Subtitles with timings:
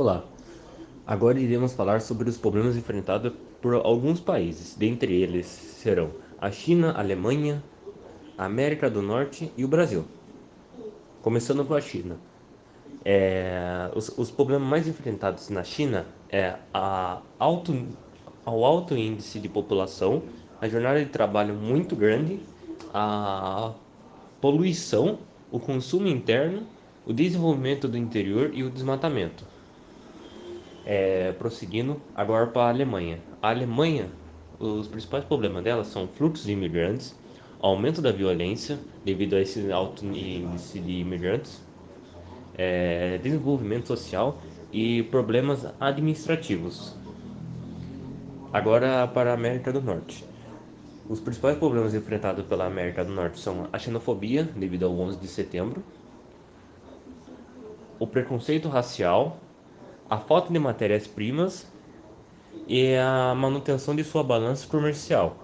[0.00, 0.22] Olá,
[1.04, 6.92] agora iremos falar sobre os problemas enfrentados por alguns países, dentre eles serão a China,
[6.92, 7.60] a Alemanha,
[8.38, 10.04] a América do Norte e o Brasil.
[11.20, 12.16] Começando com a China.
[13.04, 17.74] É, os, os, problemas mais enfrentados na China é a alto,
[18.44, 20.22] ao alto índice de população,
[20.60, 22.38] a jornada de trabalho muito grande,
[22.94, 23.72] a
[24.40, 25.18] poluição,
[25.50, 26.62] o consumo interno,
[27.04, 29.57] o desenvolvimento do interior e o desmatamento.
[30.90, 33.20] É, prosseguindo agora para a Alemanha.
[33.42, 34.08] A Alemanha,
[34.58, 37.14] os principais problemas dela são fluxos de imigrantes,
[37.60, 41.62] aumento da violência devido a esse alto índice de imigrantes,
[42.56, 44.38] é, desenvolvimento social
[44.72, 46.96] e problemas administrativos.
[48.50, 50.24] Agora para a América do Norte.
[51.06, 55.28] Os principais problemas enfrentados pela América do Norte são a xenofobia, devido ao 11 de
[55.28, 55.82] setembro,
[57.98, 59.38] o preconceito racial,
[60.08, 61.66] a falta de matérias-primas
[62.66, 65.36] e a manutenção de sua balança comercial,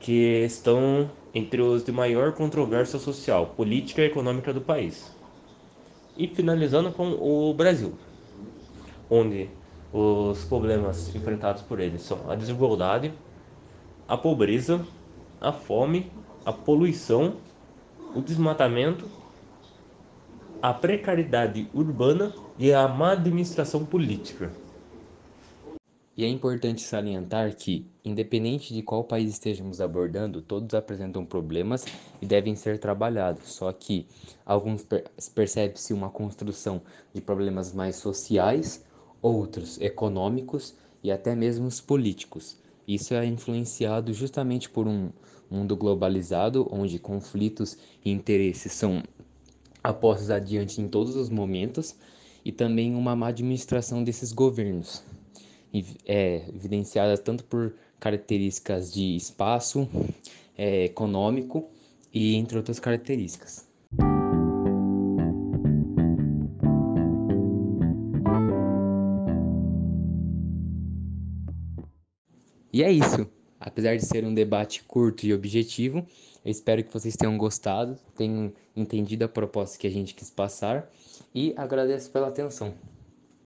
[0.00, 5.14] que estão entre os de maior controvérsia social, política e econômica do país.
[6.16, 7.94] E finalizando com o Brasil,
[9.10, 9.50] onde
[9.92, 13.12] os problemas enfrentados por ele são a desigualdade,
[14.06, 14.84] a pobreza,
[15.40, 16.10] a fome,
[16.44, 17.36] a poluição,
[18.14, 19.08] o desmatamento
[20.64, 24.50] a precariedade urbana e a má administração política.
[26.16, 31.84] E é importante salientar que, independente de qual país estejamos abordando, todos apresentam problemas
[32.22, 33.52] e devem ser trabalhados.
[33.54, 34.06] Só que
[34.46, 34.86] alguns
[35.34, 36.80] percebe-se uma construção
[37.12, 38.84] de problemas mais sociais,
[39.20, 42.56] outros econômicos e até mesmo políticos.
[42.86, 45.10] Isso é influenciado justamente por um
[45.50, 49.02] mundo globalizado, onde conflitos e interesses são
[49.82, 51.96] apostas adiante em todos os momentos
[52.44, 55.02] e também uma má administração desses governos,
[56.06, 59.88] é, evidenciada tanto por características de espaço,
[60.56, 61.68] é, econômico
[62.12, 63.66] e entre outras características.
[72.72, 73.26] E é isso.
[73.60, 76.04] Apesar de ser um debate curto e objetivo,
[76.44, 80.90] eu espero que vocês tenham gostado, tenham entendido a proposta que a gente quis passar
[81.34, 82.74] e agradeço pela atenção.